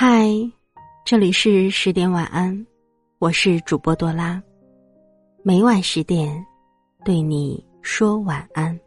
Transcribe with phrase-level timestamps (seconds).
[0.00, 0.30] 嗨，
[1.04, 2.64] 这里是十点晚安，
[3.18, 4.40] 我是主播多拉。
[5.42, 6.46] 每晚十点，
[7.04, 8.78] 对你说晚安。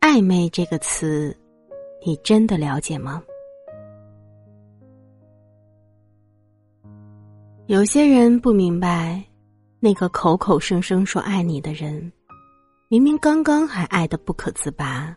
[0.00, 1.36] 暧昧这个词，
[2.06, 3.22] 你真的了解吗？
[7.66, 9.22] 有些人不明白，
[9.78, 12.10] 那个口口声声说爱你的人，
[12.88, 15.14] 明明刚刚还爱得不可自拔。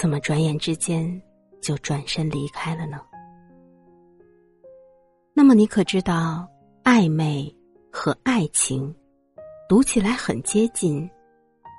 [0.00, 1.20] 怎么转眼之间
[1.60, 3.00] 就转身离开了呢？
[5.34, 6.48] 那么你可知道，
[6.84, 7.52] 暧昧
[7.90, 8.94] 和爱情
[9.68, 11.10] 读起来很接近，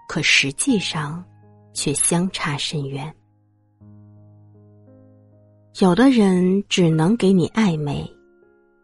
[0.10, 1.24] 可实际上
[1.72, 3.16] 却相差甚远。
[5.80, 8.06] 有的人只能给你暧昧，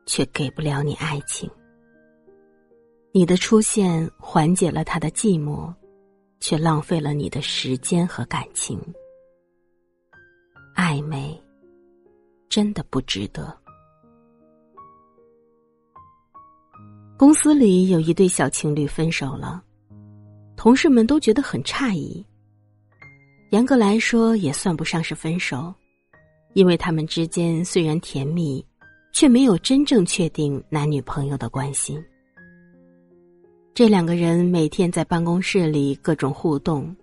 [0.06, 1.52] 却给不了你爱情。
[3.12, 5.74] 你的出现缓解了他的寂寞，
[6.40, 8.80] 却浪费了你的时间和感情。
[10.76, 11.42] 暧昧
[12.50, 13.56] 真的不值得。
[17.18, 19.64] 公司里有一对小情侣分手了，
[20.58, 22.26] 同事们都觉得很诧异。
[23.52, 25.74] 严格来说，也算不上是分手，
[26.54, 28.64] 因为他们之间虽然甜蜜，
[29.14, 31.98] 却没有真正确定男女朋友的关系。
[33.74, 36.94] 这两个人每天在办公室里各种互动，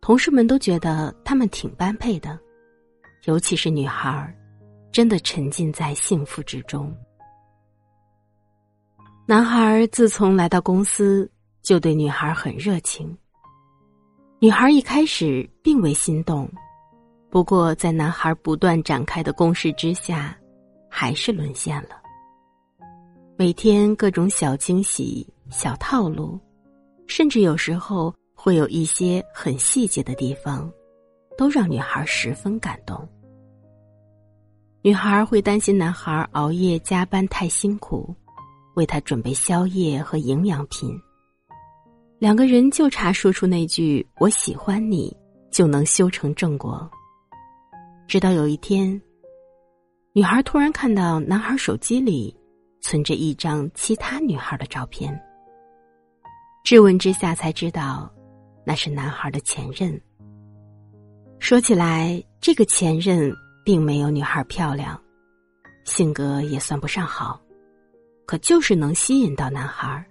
[0.00, 2.36] 同事们都觉得他们挺般配的。
[3.24, 4.34] 尤其是女孩儿，
[4.90, 6.94] 真的沉浸在幸福之中。
[9.26, 11.30] 男孩自从来到公司，
[11.62, 13.16] 就对女孩很热情。
[14.38, 16.50] 女孩一开始并未心动，
[17.28, 20.36] 不过在男孩不断展开的攻势之下，
[20.88, 21.90] 还是沦陷了。
[23.36, 26.40] 每天各种小惊喜、小套路，
[27.06, 30.70] 甚至有时候会有一些很细节的地方。
[31.36, 33.08] 都让女孩十分感动。
[34.82, 38.14] 女孩会担心男孩熬夜加班太辛苦，
[38.76, 40.98] 为他准备宵夜和营养品。
[42.18, 45.14] 两个人就差说出那句“我喜欢你”，
[45.50, 46.90] 就能修成正果。
[48.06, 49.00] 直到有一天，
[50.12, 52.34] 女孩突然看到男孩手机里
[52.80, 55.18] 存着一张其他女孩的照片，
[56.64, 58.10] 质问之下才知道，
[58.64, 60.00] 那是男孩的前任。
[61.50, 63.34] 说起来，这个前任
[63.64, 64.96] 并没有女孩漂亮，
[65.84, 67.40] 性格也算不上好，
[68.24, 70.06] 可就是能吸引到男孩。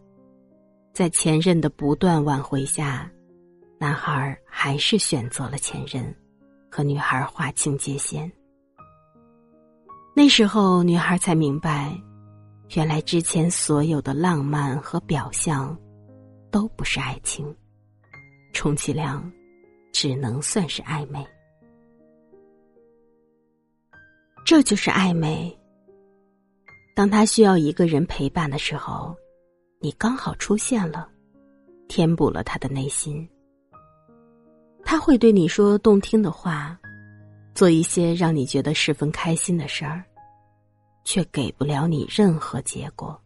[0.91, 3.09] 在前任的不断挽回下，
[3.79, 6.13] 男孩还是选择了前任，
[6.69, 8.29] 和女孩划清界限。
[10.13, 11.97] 那时候，女孩才明白，
[12.75, 15.73] 原来之前所有的浪漫和表象，
[16.51, 17.55] 都不是爱情，
[18.53, 19.23] 充其量。
[19.91, 21.25] 只能算是暧昧，
[24.45, 25.55] 这就是暧昧。
[26.95, 29.15] 当他需要一个人陪伴的时候，
[29.79, 31.09] 你刚好出现了，
[31.87, 33.27] 填补了他的内心。
[34.83, 36.79] 他会对你说动听的话，
[37.53, 40.03] 做一些让你觉得十分开心的事儿，
[41.03, 43.19] 却给不了你任何结果，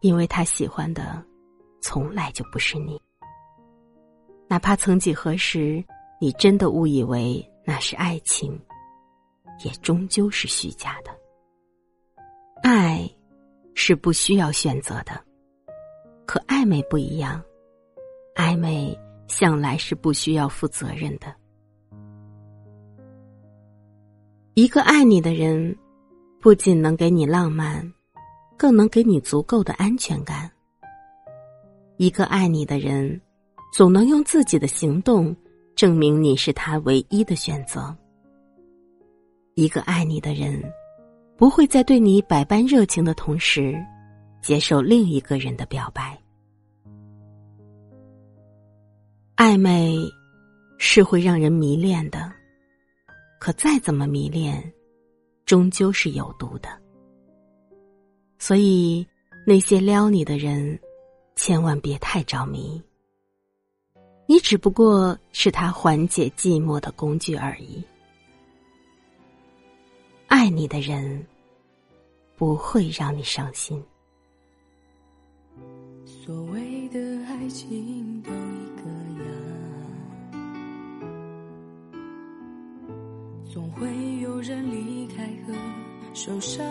[0.00, 1.24] 因为他喜欢的
[1.80, 3.00] 从来就不是你。
[4.48, 5.84] 哪怕曾几何时，
[6.18, 8.58] 你真的误以为那是爱情，
[9.62, 11.10] 也终究是虚假的。
[12.62, 13.08] 爱，
[13.74, 15.22] 是不需要选择的，
[16.26, 17.42] 可暧昧不一样，
[18.34, 21.26] 暧昧向来是不需要负责任的。
[24.54, 25.76] 一个爱你的人，
[26.40, 27.92] 不仅能给你浪漫，
[28.56, 30.50] 更能给你足够的安全感。
[31.98, 33.20] 一个爱你的人。
[33.72, 35.34] 总能用自己的行动
[35.76, 37.94] 证明你是他唯一的选择。
[39.54, 40.62] 一个爱你的人，
[41.36, 43.76] 不会在对你百般热情的同时，
[44.40, 46.18] 接受另一个人的表白。
[49.36, 49.96] 暧昧
[50.78, 52.32] 是会让人迷恋的，
[53.38, 54.72] 可再怎么迷恋，
[55.44, 56.68] 终究是有毒的。
[58.38, 59.06] 所以，
[59.46, 60.78] 那些撩你的人，
[61.36, 62.82] 千万别太着迷。
[64.30, 67.82] 你只不过是他缓解寂寞的工具而已。
[70.26, 71.26] 爱你的人
[72.36, 73.82] 不会让你伤心。
[76.04, 78.82] 所谓的爱情都一个
[79.24, 80.38] 样，
[83.50, 83.88] 总会
[84.20, 85.54] 有人离开和
[86.12, 86.62] 受伤。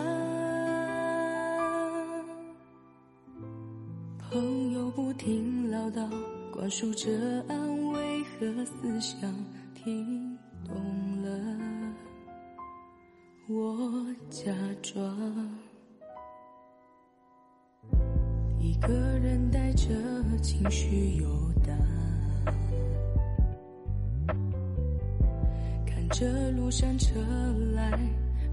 [4.30, 6.08] 朋友不停唠叨。
[6.52, 7.10] 灌输着
[7.48, 9.32] 安慰和思想，
[9.74, 10.74] 听懂
[11.22, 11.28] 了，
[13.48, 14.52] 我假
[14.82, 15.00] 装
[18.58, 19.88] 一个人带着
[20.42, 21.26] 情绪游
[21.64, 21.76] 荡，
[25.86, 27.20] 看着路上车
[27.74, 27.90] 来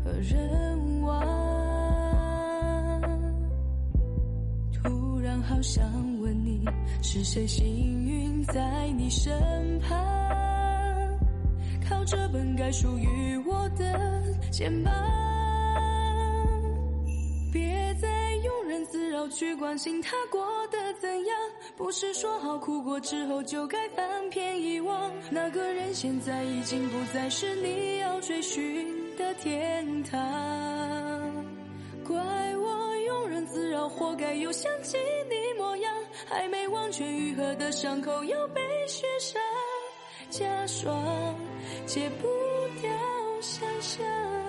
[0.03, 1.25] 和人往，
[5.43, 5.83] 好想
[6.19, 6.63] 问你，
[7.01, 7.65] 是谁幸
[8.05, 9.33] 运在你身
[9.79, 9.97] 旁，
[11.87, 14.93] 靠着本该属于我的肩膀。
[17.51, 18.07] 别再
[18.43, 21.35] 庸人自扰去关心他过得怎样，
[21.77, 25.11] 不是说好哭过之后就该翻篇遗忘。
[25.29, 28.85] 那个人现在已经不再是你要追寻
[29.17, 30.19] 的天堂。
[32.03, 32.54] 怪
[33.89, 34.97] 活该又想起
[35.29, 35.93] 你模样，
[36.27, 39.41] 还没完全愈合的伤口又被雪上
[40.29, 41.35] 加霜，
[41.85, 42.27] 戒不
[42.81, 42.89] 掉
[43.41, 44.44] 想象。